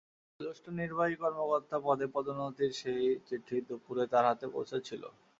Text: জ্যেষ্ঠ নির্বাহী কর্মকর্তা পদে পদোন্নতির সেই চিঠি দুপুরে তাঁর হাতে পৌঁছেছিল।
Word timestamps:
জ্যেষ্ঠ 0.39 0.65
নির্বাহী 0.79 1.15
কর্মকর্তা 1.21 1.77
পদে 1.85 2.05
পদোন্নতির 2.13 2.71
সেই 2.79 3.05
চিঠি 3.27 3.57
দুপুরে 3.67 4.03
তাঁর 4.11 4.25
হাতে 4.29 4.45
পৌঁছেছিল। 4.53 5.03